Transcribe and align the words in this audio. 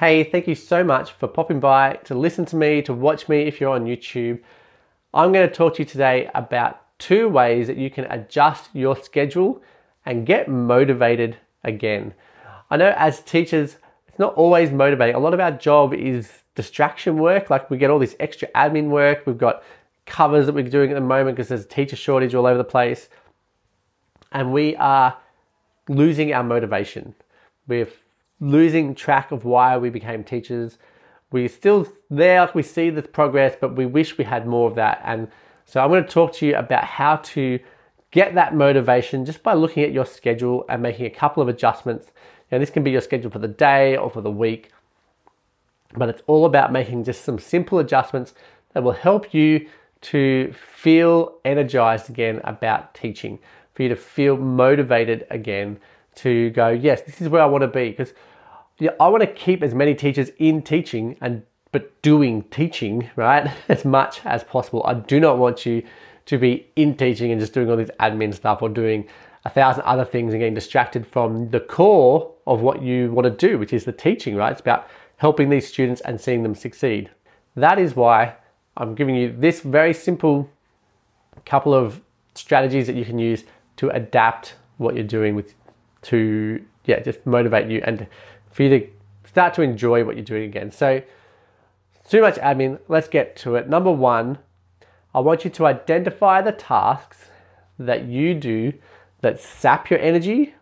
Hey, 0.00 0.24
thank 0.24 0.48
you 0.48 0.54
so 0.54 0.82
much 0.82 1.12
for 1.12 1.28
popping 1.28 1.60
by 1.60 1.98
to 2.04 2.14
listen 2.14 2.46
to 2.46 2.56
me, 2.56 2.80
to 2.80 2.94
watch 2.94 3.28
me 3.28 3.42
if 3.42 3.60
you're 3.60 3.74
on 3.74 3.84
YouTube. 3.84 4.40
I'm 5.12 5.30
going 5.30 5.46
to 5.46 5.54
talk 5.54 5.74
to 5.74 5.82
you 5.82 5.84
today 5.84 6.30
about 6.34 6.80
two 6.98 7.28
ways 7.28 7.66
that 7.66 7.76
you 7.76 7.90
can 7.90 8.06
adjust 8.06 8.70
your 8.72 8.96
schedule 8.96 9.62
and 10.06 10.24
get 10.24 10.48
motivated 10.48 11.36
again. 11.64 12.14
I 12.70 12.78
know 12.78 12.94
as 12.96 13.20
teachers, 13.20 13.76
it's 14.08 14.18
not 14.18 14.32
always 14.36 14.70
motivating. 14.70 15.16
A 15.16 15.18
lot 15.18 15.34
of 15.34 15.40
our 15.40 15.52
job 15.52 15.92
is 15.92 16.44
distraction 16.54 17.18
work, 17.18 17.50
like 17.50 17.68
we 17.68 17.76
get 17.76 17.90
all 17.90 17.98
this 17.98 18.16
extra 18.20 18.48
admin 18.54 18.88
work, 18.88 19.26
we've 19.26 19.36
got 19.36 19.62
covers 20.06 20.46
that 20.46 20.54
we're 20.54 20.64
doing 20.64 20.90
at 20.90 20.94
the 20.94 21.02
moment 21.02 21.36
because 21.36 21.48
there's 21.48 21.66
a 21.66 21.68
teacher 21.68 21.96
shortage 21.96 22.34
all 22.34 22.46
over 22.46 22.56
the 22.56 22.64
place, 22.64 23.10
and 24.32 24.50
we 24.50 24.76
are 24.76 25.18
losing 25.90 26.32
our 26.32 26.42
motivation. 26.42 27.14
We're 27.68 27.88
losing 28.40 28.94
track 28.94 29.30
of 29.30 29.44
why 29.44 29.76
we 29.76 29.90
became 29.90 30.24
teachers. 30.24 30.78
We're 31.30 31.48
still 31.48 31.86
there, 32.08 32.50
we 32.54 32.62
see 32.62 32.90
the 32.90 33.02
progress, 33.02 33.54
but 33.60 33.76
we 33.76 33.86
wish 33.86 34.18
we 34.18 34.24
had 34.24 34.46
more 34.46 34.68
of 34.68 34.74
that. 34.76 35.00
And 35.04 35.28
so 35.64 35.80
I'm 35.80 35.90
going 35.90 36.02
to 36.02 36.08
talk 36.08 36.32
to 36.34 36.46
you 36.46 36.56
about 36.56 36.84
how 36.84 37.16
to 37.16 37.60
get 38.10 38.34
that 38.34 38.54
motivation 38.54 39.24
just 39.24 39.42
by 39.42 39.54
looking 39.54 39.84
at 39.84 39.92
your 39.92 40.06
schedule 40.06 40.64
and 40.68 40.82
making 40.82 41.06
a 41.06 41.10
couple 41.10 41.42
of 41.42 41.48
adjustments. 41.48 42.10
Now, 42.50 42.58
this 42.58 42.70
can 42.70 42.82
be 42.82 42.90
your 42.90 43.00
schedule 43.00 43.30
for 43.30 43.38
the 43.38 43.46
day 43.46 43.96
or 43.96 44.10
for 44.10 44.20
the 44.20 44.30
week, 44.30 44.70
but 45.94 46.08
it's 46.08 46.22
all 46.26 46.44
about 46.44 46.72
making 46.72 47.04
just 47.04 47.24
some 47.24 47.38
simple 47.38 47.78
adjustments 47.78 48.34
that 48.72 48.82
will 48.82 48.92
help 48.92 49.32
you 49.32 49.68
to 50.00 50.52
feel 50.52 51.36
energized 51.44 52.10
again 52.10 52.40
about 52.44 52.94
teaching, 52.94 53.38
for 53.74 53.82
you 53.84 53.88
to 53.90 53.96
feel 53.96 54.36
motivated 54.36 55.26
again 55.30 55.78
to 56.16 56.50
go, 56.50 56.68
yes, 56.68 57.02
this 57.02 57.20
is 57.20 57.28
where 57.28 57.42
I 57.42 57.46
want 57.46 57.62
to 57.62 57.68
be. 57.68 57.90
Because 57.90 58.12
I 58.98 59.08
want 59.08 59.22
to 59.22 59.26
keep 59.26 59.62
as 59.62 59.74
many 59.74 59.94
teachers 59.94 60.30
in 60.38 60.62
teaching 60.62 61.16
and 61.20 61.42
but 61.72 62.02
doing 62.02 62.42
teaching, 62.44 63.10
right, 63.14 63.50
as 63.68 63.84
much 63.84 64.24
as 64.24 64.42
possible. 64.44 64.82
I 64.84 64.94
do 64.94 65.20
not 65.20 65.38
want 65.38 65.66
you 65.66 65.82
to 66.26 66.38
be 66.38 66.66
in 66.76 66.96
teaching 66.96 67.30
and 67.30 67.40
just 67.40 67.52
doing 67.52 67.70
all 67.70 67.76
this 67.76 67.90
admin 68.00 68.34
stuff 68.34 68.62
or 68.62 68.68
doing 68.68 69.08
a 69.44 69.50
thousand 69.50 69.82
other 69.84 70.04
things 70.04 70.32
and 70.32 70.40
getting 70.40 70.54
distracted 70.54 71.06
from 71.06 71.50
the 71.50 71.60
core 71.60 72.32
of 72.46 72.60
what 72.60 72.82
you 72.82 73.10
want 73.12 73.24
to 73.24 73.48
do, 73.48 73.58
which 73.58 73.72
is 73.72 73.84
the 73.84 73.92
teaching, 73.92 74.36
right? 74.36 74.52
It's 74.52 74.60
about 74.60 74.88
helping 75.16 75.48
these 75.50 75.66
students 75.66 76.00
and 76.02 76.20
seeing 76.20 76.42
them 76.42 76.54
succeed. 76.54 77.10
That 77.56 77.78
is 77.78 77.96
why 77.96 78.34
I'm 78.76 78.94
giving 78.94 79.14
you 79.14 79.34
this 79.36 79.60
very 79.60 79.94
simple 79.94 80.50
couple 81.44 81.74
of 81.74 82.00
strategies 82.34 82.86
that 82.86 82.96
you 82.96 83.04
can 83.04 83.18
use 83.18 83.44
to 83.76 83.88
adapt 83.90 84.54
what 84.76 84.94
you're 84.94 85.04
doing 85.04 85.34
with 85.34 85.54
to 86.02 86.64
yeah, 86.84 87.00
just 87.00 87.24
motivate 87.26 87.70
you 87.70 87.82
and 87.84 88.06
for 88.50 88.62
you 88.62 88.68
to 88.68 88.86
start 89.26 89.54
to 89.54 89.62
enjoy 89.62 90.04
what 90.04 90.16
you're 90.16 90.24
doing 90.24 90.44
again. 90.44 90.70
So, 90.70 91.02
too 92.08 92.20
much 92.20 92.34
admin, 92.36 92.80
let's 92.88 93.08
get 93.08 93.36
to 93.36 93.54
it. 93.54 93.68
Number 93.68 93.92
one, 93.92 94.38
I 95.14 95.20
want 95.20 95.44
you 95.44 95.50
to 95.50 95.66
identify 95.66 96.42
the 96.42 96.52
tasks 96.52 97.30
that 97.78 98.04
you 98.04 98.34
do 98.34 98.72
that 99.20 99.40
sap 99.40 99.90
your 99.90 100.00
energy 100.00 100.54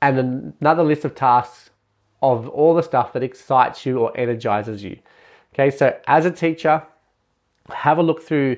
and 0.00 0.54
another 0.60 0.82
list 0.82 1.04
of 1.04 1.14
tasks 1.14 1.70
of 2.22 2.48
all 2.48 2.74
the 2.74 2.82
stuff 2.82 3.12
that 3.12 3.22
excites 3.22 3.84
you 3.84 3.98
or 3.98 4.16
energizes 4.16 4.82
you. 4.82 4.98
Okay, 5.52 5.70
so 5.70 5.98
as 6.06 6.24
a 6.24 6.30
teacher, 6.30 6.82
have 7.70 7.98
a 7.98 8.02
look 8.02 8.22
through 8.22 8.56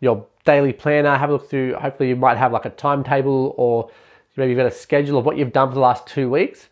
your 0.00 0.26
daily 0.44 0.72
planner, 0.72 1.16
have 1.16 1.30
a 1.30 1.32
look 1.34 1.50
through, 1.50 1.74
hopefully, 1.74 2.08
you 2.08 2.16
might 2.16 2.36
have 2.36 2.52
like 2.52 2.64
a 2.64 2.70
timetable 2.70 3.54
or 3.56 3.90
maybe 4.36 4.50
you've 4.50 4.56
got 4.56 4.66
a 4.66 4.70
schedule 4.70 5.18
of 5.18 5.26
what 5.26 5.36
you've 5.36 5.52
done 5.52 5.68
for 5.68 5.74
the 5.74 5.80
last 5.80 6.06
two 6.06 6.30
weeks 6.30 6.68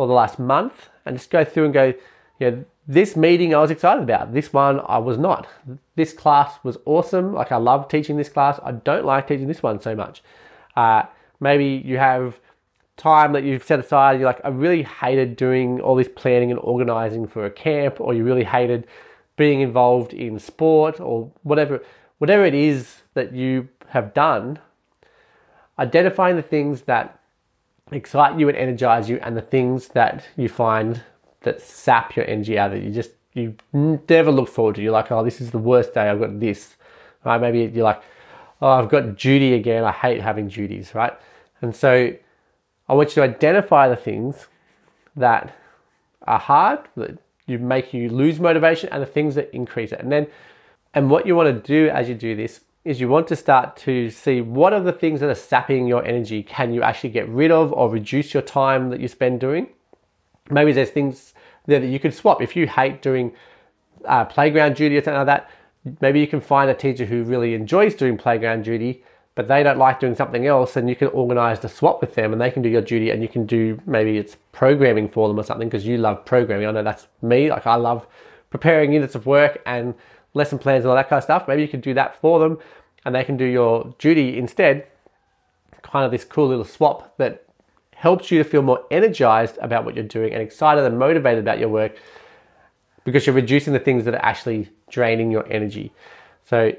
or 0.00 0.06
the 0.06 0.14
last 0.14 0.38
month 0.38 0.88
and 1.04 1.16
just 1.16 1.30
go 1.30 1.44
through 1.44 1.66
and 1.66 1.74
go, 1.74 1.92
you 2.38 2.50
know, 2.50 2.64
this 2.88 3.16
meeting 3.16 3.54
I 3.54 3.60
was 3.60 3.70
excited 3.70 4.02
about. 4.02 4.32
This 4.32 4.52
one 4.52 4.80
I 4.86 4.98
was 4.98 5.18
not. 5.18 5.46
This 5.94 6.12
class 6.14 6.58
was 6.64 6.78
awesome. 6.86 7.34
Like 7.34 7.52
I 7.52 7.56
love 7.56 7.86
teaching 7.88 8.16
this 8.16 8.30
class. 8.30 8.58
I 8.64 8.72
don't 8.72 9.04
like 9.04 9.28
teaching 9.28 9.46
this 9.46 9.62
one 9.62 9.80
so 9.80 9.94
much. 9.94 10.22
Uh, 10.74 11.02
maybe 11.38 11.82
you 11.84 11.98
have 11.98 12.40
time 12.96 13.32
that 13.34 13.44
you've 13.44 13.62
set 13.62 13.78
aside. 13.78 14.18
You're 14.18 14.28
like, 14.28 14.40
I 14.42 14.48
really 14.48 14.82
hated 14.82 15.36
doing 15.36 15.80
all 15.82 15.94
this 15.94 16.08
planning 16.08 16.50
and 16.50 16.58
organizing 16.60 17.26
for 17.26 17.44
a 17.44 17.50
camp, 17.50 18.00
or 18.00 18.14
you 18.14 18.24
really 18.24 18.44
hated 18.44 18.86
being 19.36 19.60
involved 19.60 20.14
in 20.14 20.38
sport, 20.38 20.98
or 20.98 21.30
whatever, 21.42 21.82
whatever 22.18 22.44
it 22.44 22.54
is 22.54 23.02
that 23.14 23.34
you 23.34 23.68
have 23.88 24.14
done. 24.14 24.58
Identifying 25.78 26.36
the 26.36 26.42
things 26.42 26.82
that 26.82 27.19
excite 27.92 28.38
you 28.38 28.48
and 28.48 28.56
energize 28.56 29.08
you 29.08 29.18
and 29.22 29.36
the 29.36 29.42
things 29.42 29.88
that 29.88 30.24
you 30.36 30.48
find 30.48 31.02
that 31.42 31.60
sap 31.60 32.16
your 32.16 32.26
energy 32.28 32.58
out 32.58 32.70
that 32.72 32.82
you. 32.82 32.90
Just 32.90 33.10
you 33.32 33.54
never 33.72 34.32
look 34.32 34.48
forward 34.48 34.74
to 34.74 34.82
you're 34.82 34.92
like 34.92 35.12
oh 35.12 35.22
this 35.22 35.40
is 35.40 35.50
the 35.50 35.58
worst 35.58 35.94
day. 35.94 36.08
I've 36.08 36.20
got 36.20 36.40
this. 36.40 36.76
Right? 37.24 37.40
Maybe 37.40 37.70
you're 37.74 37.84
like 37.84 38.02
oh 38.60 38.70
i've 38.70 38.88
got 38.88 39.16
duty 39.16 39.54
again. 39.54 39.84
I 39.84 39.92
hate 39.92 40.20
having 40.20 40.48
duties. 40.48 40.94
Right? 40.94 41.12
And 41.62 41.74
so 41.74 42.12
i 42.88 42.94
want 42.94 43.10
you 43.10 43.14
to 43.16 43.22
identify 43.22 43.88
the 43.88 43.96
things 43.96 44.46
that 45.16 45.54
are 46.26 46.38
hard 46.38 46.80
that 46.96 47.18
you 47.46 47.58
make 47.58 47.92
you 47.92 48.08
lose 48.08 48.40
motivation 48.40 48.88
and 48.90 49.02
the 49.02 49.06
things 49.06 49.34
that 49.34 49.52
increase 49.54 49.92
it. 49.92 50.00
And 50.00 50.10
then 50.10 50.26
and 50.94 51.08
what 51.10 51.26
you 51.26 51.36
want 51.36 51.54
to 51.54 51.66
do 51.66 51.88
as 51.88 52.08
you 52.08 52.14
do 52.14 52.34
this 52.34 52.60
is 52.84 53.00
you 53.00 53.08
want 53.08 53.28
to 53.28 53.36
start 53.36 53.76
to 53.76 54.10
see 54.10 54.40
what 54.40 54.72
are 54.72 54.80
the 54.80 54.92
things 54.92 55.20
that 55.20 55.28
are 55.28 55.34
sapping 55.34 55.86
your 55.86 56.04
energy. 56.04 56.42
Can 56.42 56.72
you 56.72 56.82
actually 56.82 57.10
get 57.10 57.28
rid 57.28 57.50
of 57.50 57.72
or 57.72 57.90
reduce 57.90 58.32
your 58.32 58.42
time 58.42 58.90
that 58.90 59.00
you 59.00 59.08
spend 59.08 59.40
doing? 59.40 59.68
Maybe 60.50 60.72
there's 60.72 60.90
things 60.90 61.34
there 61.66 61.80
that 61.80 61.86
you 61.86 62.00
could 62.00 62.14
swap. 62.14 62.40
If 62.40 62.56
you 62.56 62.66
hate 62.66 63.02
doing 63.02 63.32
uh, 64.04 64.24
playground 64.24 64.76
duty 64.76 64.96
or 64.96 65.02
something 65.02 65.18
like 65.18 65.26
that 65.26 65.50
maybe 66.00 66.20
you 66.20 66.26
can 66.26 66.40
find 66.40 66.70
a 66.70 66.74
teacher 66.74 67.04
who 67.04 67.22
really 67.24 67.54
enjoys 67.54 67.94
doing 67.94 68.16
playground 68.16 68.64
duty 68.64 69.02
but 69.34 69.48
they 69.48 69.62
don't 69.62 69.78
like 69.78 70.00
doing 70.00 70.14
something 70.14 70.46
else 70.46 70.76
and 70.76 70.88
you 70.88 70.96
can 70.96 71.08
organize 71.08 71.60
the 71.60 71.68
swap 71.68 72.00
with 72.00 72.14
them 72.14 72.32
and 72.32 72.40
they 72.40 72.50
can 72.50 72.62
do 72.62 72.68
your 72.68 72.82
duty 72.82 73.10
and 73.10 73.22
you 73.22 73.28
can 73.28 73.46
do 73.46 73.80
maybe 73.86 74.18
it's 74.18 74.36
programming 74.52 75.08
for 75.08 75.28
them 75.28 75.38
or 75.38 75.42
something 75.42 75.68
because 75.68 75.86
you 75.86 75.96
love 75.96 76.24
programming. 76.24 76.66
I 76.66 76.72
know 76.72 76.82
that's 76.82 77.06
me 77.22 77.50
like 77.50 77.66
i 77.66 77.76
love 77.76 78.06
preparing 78.50 78.92
units 78.92 79.14
of 79.14 79.26
work 79.26 79.62
and 79.64 79.94
lesson 80.34 80.58
plans 80.58 80.84
and 80.84 80.90
all 80.90 80.96
that 80.96 81.08
kind 81.08 81.18
of 81.18 81.24
stuff. 81.24 81.48
Maybe 81.48 81.62
you 81.62 81.68
could 81.68 81.80
do 81.80 81.94
that 81.94 82.20
for 82.20 82.38
them 82.38 82.58
and 83.04 83.14
they 83.14 83.24
can 83.24 83.36
do 83.36 83.44
your 83.44 83.94
duty 83.98 84.38
instead. 84.38 84.86
Kind 85.82 86.04
of 86.04 86.10
this 86.10 86.24
cool 86.24 86.48
little 86.48 86.64
swap 86.64 87.16
that 87.18 87.44
helps 87.94 88.30
you 88.30 88.42
to 88.42 88.48
feel 88.48 88.62
more 88.62 88.84
energized 88.90 89.58
about 89.58 89.84
what 89.84 89.94
you're 89.94 90.04
doing 90.04 90.32
and 90.32 90.42
excited 90.42 90.84
and 90.84 90.98
motivated 90.98 91.42
about 91.42 91.58
your 91.58 91.68
work 91.68 91.96
because 93.04 93.26
you're 93.26 93.34
reducing 93.34 93.72
the 93.72 93.78
things 93.78 94.04
that 94.04 94.14
are 94.14 94.24
actually 94.24 94.70
draining 94.90 95.30
your 95.30 95.46
energy. 95.52 95.92
So 96.44 96.72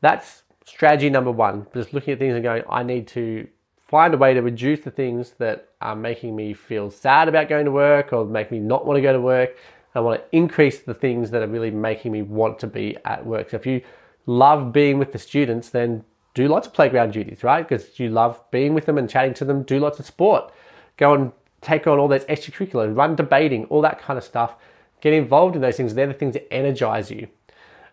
that's 0.00 0.42
strategy 0.64 1.10
number 1.10 1.30
one. 1.30 1.66
Just 1.74 1.92
looking 1.92 2.12
at 2.12 2.18
things 2.18 2.34
and 2.34 2.42
going, 2.42 2.62
I 2.68 2.82
need 2.82 3.06
to 3.08 3.48
find 3.86 4.12
a 4.12 4.18
way 4.18 4.34
to 4.34 4.42
reduce 4.42 4.80
the 4.80 4.90
things 4.90 5.32
that 5.38 5.70
are 5.80 5.96
making 5.96 6.36
me 6.36 6.52
feel 6.52 6.90
sad 6.90 7.28
about 7.28 7.48
going 7.48 7.64
to 7.64 7.70
work 7.70 8.12
or 8.12 8.24
make 8.24 8.50
me 8.50 8.58
not 8.58 8.84
want 8.86 8.98
to 8.98 9.02
go 9.02 9.12
to 9.12 9.20
work 9.20 9.56
I 9.98 10.00
want 10.00 10.20
to 10.20 10.36
increase 10.36 10.80
the 10.80 10.94
things 10.94 11.30
that 11.32 11.42
are 11.42 11.46
really 11.46 11.70
making 11.70 12.12
me 12.12 12.22
want 12.22 12.58
to 12.60 12.66
be 12.66 12.96
at 13.04 13.26
work. 13.26 13.50
So 13.50 13.56
if 13.56 13.66
you 13.66 13.82
love 14.26 14.72
being 14.72 14.98
with 14.98 15.12
the 15.12 15.18
students, 15.18 15.70
then 15.70 16.04
do 16.34 16.46
lots 16.46 16.66
of 16.66 16.72
playground 16.72 17.12
duties, 17.12 17.42
right? 17.42 17.66
Because 17.66 17.98
you 17.98 18.10
love 18.10 18.40
being 18.50 18.74
with 18.74 18.86
them 18.86 18.96
and 18.96 19.10
chatting 19.10 19.34
to 19.34 19.44
them. 19.44 19.64
Do 19.64 19.80
lots 19.80 19.98
of 19.98 20.06
sport. 20.06 20.52
Go 20.96 21.14
and 21.14 21.32
take 21.60 21.86
on 21.86 21.98
all 21.98 22.08
those 22.08 22.24
extracurricular, 22.26 22.96
run 22.96 23.16
debating, 23.16 23.64
all 23.66 23.82
that 23.82 24.00
kind 24.00 24.16
of 24.16 24.24
stuff. 24.24 24.54
Get 25.00 25.12
involved 25.12 25.56
in 25.56 25.62
those 25.62 25.76
things. 25.76 25.94
They're 25.94 26.06
the 26.06 26.14
things 26.14 26.34
that 26.34 26.52
energize 26.52 27.10
you. 27.10 27.28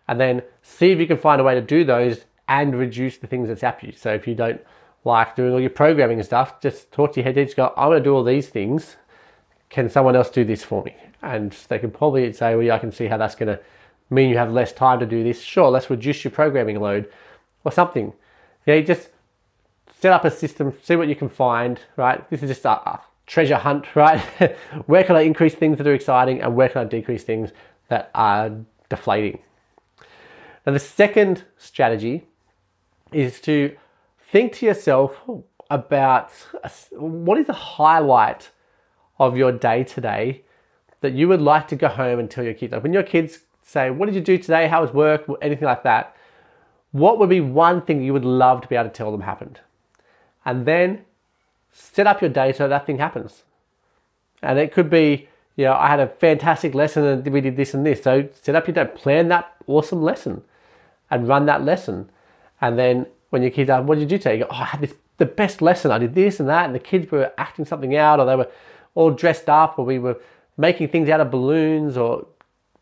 And 0.08 0.20
then 0.20 0.42
see 0.62 0.92
if 0.92 1.00
you 1.00 1.06
can 1.06 1.18
find 1.18 1.40
a 1.40 1.44
way 1.44 1.54
to 1.54 1.60
do 1.60 1.84
those 1.84 2.24
and 2.48 2.76
reduce 2.76 3.16
the 3.18 3.26
things 3.26 3.48
that 3.48 3.58
zap 3.58 3.82
you. 3.82 3.92
So 3.92 4.14
if 4.14 4.28
you 4.28 4.36
don't 4.36 4.60
like 5.04 5.34
doing 5.34 5.52
all 5.52 5.60
your 5.60 5.70
programming 5.70 6.18
and 6.18 6.26
stuff, 6.26 6.60
just 6.60 6.92
talk 6.92 7.12
to 7.14 7.20
your 7.20 7.24
head 7.24 7.34
teacher, 7.34 7.54
go, 7.56 7.74
I'm 7.76 7.88
going 7.88 7.98
to 7.98 8.04
do 8.04 8.14
all 8.14 8.22
these 8.22 8.48
things. 8.48 8.96
Can 9.68 9.88
someone 9.88 10.16
else 10.16 10.30
do 10.30 10.44
this 10.44 10.62
for 10.62 10.82
me? 10.82 10.94
and 11.26 11.52
they 11.68 11.78
can 11.78 11.90
probably 11.90 12.32
say, 12.32 12.54
well, 12.54 12.62
yeah, 12.62 12.74
I 12.74 12.78
can 12.78 12.92
see 12.92 13.06
how 13.06 13.16
that's 13.16 13.34
going 13.34 13.48
to 13.48 13.60
mean 14.10 14.30
you 14.30 14.38
have 14.38 14.52
less 14.52 14.72
time 14.72 15.00
to 15.00 15.06
do 15.06 15.24
this. 15.24 15.40
Sure, 15.40 15.68
let's 15.70 15.90
reduce 15.90 16.22
your 16.24 16.30
programming 16.30 16.80
load 16.80 17.10
or 17.64 17.72
something. 17.72 18.12
Yeah, 18.64 18.80
just 18.80 19.10
set 20.00 20.12
up 20.12 20.24
a 20.24 20.30
system, 20.30 20.74
see 20.82 20.96
what 20.96 21.08
you 21.08 21.16
can 21.16 21.28
find, 21.28 21.80
right? 21.96 22.28
This 22.30 22.42
is 22.42 22.50
just 22.50 22.64
a, 22.64 22.70
a 22.70 23.00
treasure 23.26 23.56
hunt, 23.56 23.86
right? 23.96 24.20
where 24.86 25.04
can 25.04 25.16
I 25.16 25.22
increase 25.22 25.54
things 25.54 25.78
that 25.78 25.86
are 25.86 25.94
exciting 25.94 26.40
and 26.40 26.54
where 26.54 26.68
can 26.68 26.82
I 26.82 26.84
decrease 26.84 27.24
things 27.24 27.50
that 27.88 28.10
are 28.14 28.52
deflating? 28.88 29.40
And 30.64 30.74
the 30.74 30.80
second 30.80 31.44
strategy 31.58 32.26
is 33.12 33.40
to 33.42 33.76
think 34.30 34.52
to 34.54 34.66
yourself 34.66 35.20
about 35.70 36.30
what 36.90 37.38
is 37.38 37.46
the 37.46 37.52
highlight 37.52 38.50
of 39.18 39.36
your 39.36 39.52
day 39.52 39.84
today 39.84 40.42
that 41.00 41.12
you 41.12 41.28
would 41.28 41.40
like 41.40 41.68
to 41.68 41.76
go 41.76 41.88
home 41.88 42.18
and 42.18 42.30
tell 42.30 42.44
your 42.44 42.54
kids? 42.54 42.72
Like 42.72 42.82
when 42.82 42.92
your 42.92 43.02
kids 43.02 43.40
say, 43.62 43.90
What 43.90 44.06
did 44.06 44.14
you 44.14 44.20
do 44.20 44.38
today? 44.38 44.68
How 44.68 44.82
was 44.82 44.92
work? 44.92 45.24
Anything 45.42 45.66
like 45.66 45.82
that. 45.82 46.16
What 46.92 47.18
would 47.18 47.28
be 47.28 47.40
one 47.40 47.82
thing 47.82 48.02
you 48.02 48.12
would 48.12 48.24
love 48.24 48.62
to 48.62 48.68
be 48.68 48.76
able 48.76 48.88
to 48.88 48.94
tell 48.94 49.12
them 49.12 49.20
happened? 49.20 49.60
And 50.44 50.64
then 50.64 51.04
set 51.72 52.06
up 52.06 52.20
your 52.20 52.30
day 52.30 52.52
so 52.52 52.68
that 52.68 52.86
thing 52.86 52.98
happens. 52.98 53.42
And 54.42 54.58
it 54.58 54.72
could 54.72 54.88
be, 54.88 55.28
you 55.56 55.64
know, 55.64 55.74
I 55.74 55.88
had 55.88 56.00
a 56.00 56.08
fantastic 56.08 56.74
lesson 56.74 57.04
and 57.04 57.26
we 57.26 57.40
did 57.40 57.56
this 57.56 57.74
and 57.74 57.84
this. 57.84 58.02
So 58.02 58.28
set 58.40 58.54
up 58.54 58.66
your 58.66 58.74
day, 58.74 58.86
plan 58.86 59.28
that 59.28 59.54
awesome 59.66 60.02
lesson 60.02 60.42
and 61.10 61.28
run 61.28 61.46
that 61.46 61.64
lesson. 61.64 62.10
And 62.60 62.78
then 62.78 63.06
when 63.30 63.42
your 63.42 63.50
kids 63.50 63.70
are, 63.70 63.82
what 63.82 63.96
did 63.96 64.02
you 64.02 64.08
do 64.08 64.18
today? 64.18 64.38
You 64.38 64.44
go, 64.44 64.50
oh, 64.50 64.56
I 64.56 64.64
had 64.64 64.80
this, 64.80 64.94
the 65.18 65.26
best 65.26 65.60
lesson. 65.60 65.90
I 65.90 65.98
did 65.98 66.14
this 66.14 66.40
and 66.40 66.48
that. 66.48 66.66
And 66.66 66.74
the 66.74 66.80
kids 66.80 67.10
were 67.10 67.32
acting 67.38 67.64
something 67.64 67.96
out 67.96 68.20
or 68.20 68.26
they 68.26 68.36
were 68.36 68.48
all 68.96 69.10
dressed 69.10 69.48
up 69.48 69.78
or 69.78 69.84
we 69.84 70.00
were 70.00 70.18
making 70.56 70.88
things 70.88 71.08
out 71.08 71.20
of 71.20 71.30
balloons 71.30 71.96
or 71.96 72.26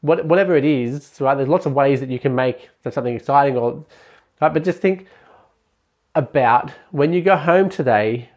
what, 0.00 0.25
whatever 0.25 0.56
it 0.56 0.64
is, 0.64 1.11
right? 1.20 1.34
There's 1.34 1.49
lots 1.49 1.66
of 1.66 1.75
ways 1.75 2.00
that 2.00 2.08
you 2.08 2.19
can 2.19 2.34
make 2.34 2.70
something 2.90 3.14
exciting 3.14 3.58
or, 3.58 3.84
right? 4.40 4.52
But 4.55 4.64
just 4.64 4.78
think 4.78 5.06
about 6.14 6.70
when 6.93 7.12
you 7.12 7.20
go 7.20 7.37
home 7.37 7.69
today, 7.69 8.31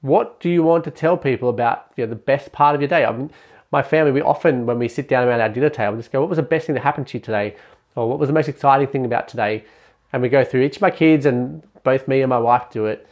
what 0.00 0.40
do 0.40 0.48
you 0.48 0.62
want 0.62 0.84
to 0.84 0.90
tell 0.90 1.16
people 1.16 1.48
about 1.48 1.92
you 1.96 2.04
know, 2.04 2.10
the 2.10 2.16
best 2.16 2.50
part 2.52 2.74
of 2.74 2.80
your 2.80 2.88
day? 2.88 3.04
I 3.04 3.12
mean, 3.12 3.30
my 3.70 3.82
family, 3.82 4.12
we 4.12 4.22
often, 4.22 4.64
when 4.64 4.78
we 4.78 4.88
sit 4.88 5.08
down 5.08 5.28
around 5.28 5.40
our 5.40 5.48
dinner 5.48 5.68
table, 5.68 5.96
just 5.96 6.10
go, 6.10 6.20
what 6.20 6.30
was 6.30 6.36
the 6.36 6.42
best 6.42 6.66
thing 6.66 6.74
that 6.74 6.82
happened 6.82 7.08
to 7.08 7.18
you 7.18 7.22
today? 7.22 7.56
Or 7.94 8.08
what 8.08 8.18
was 8.18 8.28
the 8.28 8.32
most 8.32 8.48
exciting 8.48 8.86
thing 8.86 9.04
about 9.04 9.28
today? 9.28 9.64
And 10.12 10.22
we 10.22 10.30
go 10.30 10.44
through 10.44 10.62
each 10.62 10.76
of 10.76 10.82
my 10.82 10.90
kids 10.90 11.26
and 11.26 11.62
both 11.82 12.08
me 12.08 12.22
and 12.22 12.30
my 12.30 12.38
wife 12.38 12.70
do 12.70 12.86
it. 12.86 13.06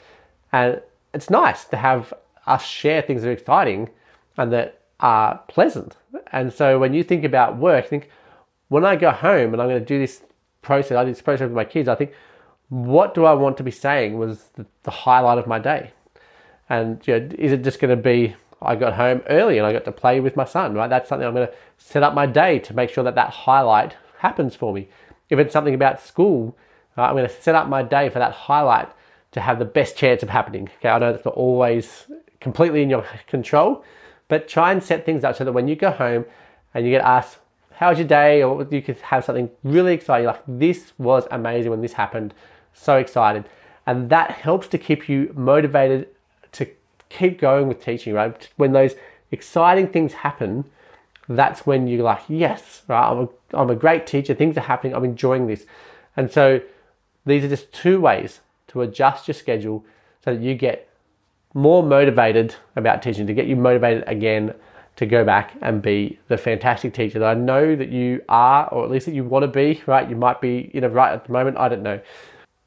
And 0.52 0.80
it's 1.12 1.28
nice 1.28 1.64
to 1.66 1.76
have 1.76 2.14
us 2.46 2.64
share 2.64 3.02
things 3.02 3.22
that 3.22 3.28
are 3.28 3.32
exciting 3.32 3.90
and 4.37 4.53
that 4.53 4.81
are 5.00 5.41
pleasant. 5.49 5.97
And 6.33 6.53
so 6.53 6.79
when 6.79 6.94
you 6.94 7.03
think 7.03 7.25
about 7.25 7.56
work, 7.56 7.88
think, 7.88 8.11
when 8.69 8.85
I 8.85 8.97
go 8.97 9.11
home 9.11 9.53
and 9.53 9.62
I'm 9.62 9.69
going 9.69 9.81
to 9.81 9.85
do 9.85 9.99
this 9.99 10.23
process, 10.62 10.97
I 10.97 11.05
do 11.05 11.11
this 11.11 11.23
process 11.23 11.44
with 11.44 11.53
my 11.53 11.65
kids, 11.65 11.88
I 11.88 11.94
think, 11.94 12.12
what 12.69 13.15
do 13.15 13.25
I 13.25 13.33
want 13.33 13.56
to 13.59 13.62
be 13.62 13.71
saying 13.71 14.19
was 14.19 14.44
the, 14.55 14.67
the 14.83 14.91
highlight 14.91 15.38
of 15.38 15.47
my 15.47 15.59
day? 15.59 15.93
And 16.69 17.00
you 17.06 17.21
know, 17.21 17.29
is 17.38 17.53
it 17.53 17.62
just 17.62 17.79
going 17.79 17.97
to 17.97 18.03
be 18.03 18.35
I 18.62 18.75
got 18.75 18.94
home 18.94 19.23
early 19.29 19.59
and 19.59 19.67
I 19.67 19.73
got 19.73 19.85
to 19.85 19.93
play 19.93 20.21
with 20.21 20.35
my 20.37 20.44
son, 20.44 20.75
right? 20.75 20.88
That's 20.88 21.09
something 21.09 21.27
I'm 21.27 21.35
going 21.35 21.49
to 21.49 21.55
set 21.79 22.03
up 22.03 22.15
my 22.15 22.27
day 22.27 22.59
to 22.61 22.75
make 22.75 22.91
sure 22.91 23.05
that 23.05 23.15
that 23.15 23.31
highlight 23.31 23.97
happens 24.19 24.55
for 24.55 24.73
me. 24.73 24.88
If 25.29 25.38
it's 25.38 25.53
something 25.53 25.75
about 25.75 26.00
school, 26.00 26.56
uh, 26.97 27.03
I'm 27.03 27.15
going 27.15 27.29
to 27.29 27.43
set 27.43 27.55
up 27.55 27.69
my 27.69 27.83
day 27.83 28.09
for 28.09 28.19
that 28.19 28.33
highlight 28.33 28.88
to 29.33 29.41
have 29.41 29.59
the 29.59 29.65
best 29.65 29.97
chance 29.97 30.23
of 30.23 30.31
happening. 30.31 30.71
Okay, 30.79 30.88
I 30.88 30.99
know 30.99 31.12
that's 31.12 31.25
not 31.25 31.35
always 31.35 32.06
completely 32.41 32.83
in 32.83 32.88
your 32.88 33.05
control, 33.27 33.85
but 34.28 34.49
try 34.49 34.73
and 34.73 34.82
set 34.82 35.05
things 35.06 35.25
up 35.25 35.37
so 35.37 35.44
that 35.44 35.52
when 35.52 35.69
you 35.69 35.76
go 35.76 35.90
home 35.90 36.25
and 36.75 36.84
you 36.84 36.90
get 36.90 37.02
asked, 37.05 37.38
"How's 37.75 37.99
your 37.99 38.08
day?" 38.08 38.43
or 38.43 38.67
you 38.70 38.82
could 38.82 38.99
have 38.99 39.25
something 39.25 39.50
really 39.62 39.94
exciting 39.94 40.26
like, 40.26 40.43
"This 40.46 40.93
was 40.99 41.26
amazing 41.31 41.70
when 41.70 41.82
this 41.82 41.94
happened." 41.94 42.34
So 42.73 42.96
excited, 42.96 43.44
and 43.87 44.11
that 44.11 44.31
helps 44.32 44.69
to 44.69 44.78
keep 44.78 45.08
you 45.08 45.32
motivated 45.34 46.08
to 46.52 46.67
keep 47.08 47.40
going 47.40 47.69
with 47.69 47.82
teaching, 47.82 48.12
right? 48.12 48.49
When 48.56 48.73
those 48.73 48.94
exciting 49.31 49.88
things 49.88 50.12
happen, 50.12 50.64
that's 51.28 51.67
when 51.67 51.87
you're 51.88 52.05
like, 52.05 52.23
yes, 52.28 52.82
right, 52.88 53.11
I'm 53.11 53.19
a, 53.19 53.28
I'm 53.52 53.70
a 53.70 53.75
great 53.75 54.06
teacher, 54.06 54.34
things 54.34 54.56
are 54.56 54.62
happening, 54.62 54.94
I'm 54.94 55.05
enjoying 55.05 55.46
this. 55.46 55.67
And 56.17 56.31
so 56.31 56.61
these 57.25 57.44
are 57.44 57.49
just 57.49 57.73
two 57.73 58.00
ways 58.00 58.40
to 58.69 58.82
adjust 58.82 59.26
your 59.28 59.34
schedule 59.34 59.84
so 60.25 60.34
that 60.34 60.43
you 60.43 60.55
get 60.55 60.88
more 61.56 61.82
motivated 61.82 62.55
about 62.76 63.03
teaching, 63.03 63.26
to 63.26 63.32
get 63.32 63.47
you 63.47 63.56
motivated 63.56 64.05
again 64.06 64.55
to 64.97 65.06
go 65.06 65.25
back 65.25 65.55
and 65.62 65.81
be 65.81 66.19
the 66.29 66.37
fantastic 66.37 66.93
teacher 66.93 67.19
that 67.19 67.29
I 67.29 67.35
know 67.35 67.75
that 67.75 67.88
you 67.88 68.23
are, 68.29 68.69
or 68.69 68.85
at 68.85 68.91
least 68.91 69.06
that 69.06 69.14
you 69.14 69.25
want 69.25 69.43
to 69.43 69.49
be, 69.49 69.82
right? 69.87 70.08
You 70.08 70.17
might 70.17 70.41
be, 70.43 70.70
you 70.75 70.82
know, 70.82 70.88
right 70.88 71.12
at 71.12 71.25
the 71.25 71.32
moment, 71.32 71.56
I 71.56 71.70
don't 71.70 71.82
know. 71.82 71.99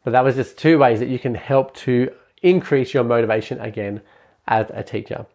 But 0.03 0.11
that 0.11 0.23
was 0.23 0.35
just 0.35 0.57
two 0.57 0.79
ways 0.79 0.99
that 0.99 1.07
you 1.07 1.19
can 1.19 1.35
help 1.35 1.75
to 1.77 2.11
increase 2.41 2.91
your 2.91 3.03
motivation 3.03 3.59
again 3.59 4.01
as 4.47 4.65
a 4.73 4.81
teacher. 4.81 5.27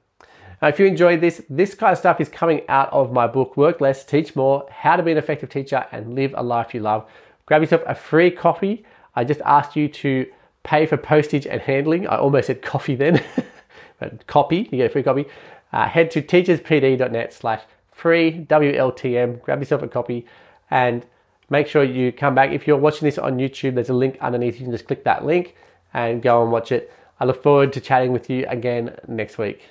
Now, 0.61 0.69
if 0.69 0.81
you 0.81 0.87
enjoyed 0.87 1.21
this, 1.21 1.43
this 1.49 1.75
kind 1.75 1.93
of 1.93 1.99
stuff 1.99 2.21
is 2.21 2.29
coming 2.29 2.63
out 2.69 2.93
of 2.93 3.13
my 3.13 3.29
book, 3.29 3.57
Work 3.57 3.81
Less, 3.81 4.05
Teach 4.05 4.35
More 4.35 4.67
How 4.69 4.97
to 4.97 5.03
Be 5.05 5.13
an 5.13 5.19
Effective 5.19 5.49
Teacher 5.49 5.87
and 5.93 6.17
Live 6.17 6.35
a 6.37 6.43
Life 6.43 6.75
You 6.75 6.81
Love. 6.81 7.09
Grab 7.47 7.63
yourself 7.63 7.83
a 7.87 7.95
free 7.95 8.33
copy. 8.33 8.85
I 9.15 9.23
just 9.23 9.41
asked 9.43 9.77
you 9.77 9.87
to 9.89 10.27
pay 10.65 10.87
for 10.87 10.97
postage 10.97 11.47
and 11.47 11.61
handling. 11.61 12.09
I 12.09 12.17
almost 12.17 12.49
said 12.49 12.63
coffee 12.63 12.97
then, 12.97 13.23
but 14.01 14.27
copy, 14.27 14.69
you 14.71 14.79
get 14.79 14.87
a 14.87 14.89
free 14.89 15.05
copy. 15.05 15.27
Uh, 15.73 15.89
head 15.89 16.11
to 16.13 16.23
teacherspd.net 16.23 17.33
slash 17.33 17.63
free 17.93 18.45
WLTM. 18.49 19.43
Grab 19.43 19.61
yourself 19.61 19.83
a 19.83 19.89
copy 19.89 20.27
and 20.71 21.07
make 21.51 21.67
sure 21.67 21.85
you 21.85 22.13
come 22.13 22.35
back. 22.35 22.51
If 22.51 22.67
you're 22.67 22.77
watching 22.77 23.07
this 23.07 23.19
on 23.19 23.39
YouTube, 23.39 23.75
there's 23.75 23.91
a 23.91 23.95
link 23.95 24.19
underneath. 24.21 24.59
You 24.59 24.67
can 24.67 24.73
just 24.73 24.87
click 24.87 25.05
that 25.05 25.25
link 25.25 25.55
and 25.93 26.23
go 26.23 26.43
and 26.43 26.51
watch 26.51 26.73
it. 26.73 26.93
I 27.21 27.25
look 27.25 27.43
forward 27.43 27.73
to 27.75 27.81
chatting 27.81 28.13
with 28.13 28.29
you 28.29 28.45
again 28.49 28.97
next 29.07 29.39
week. 29.39 29.63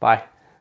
Bye. 0.00 0.24